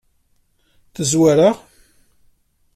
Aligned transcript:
Tezwar-aɣ? 0.95 1.55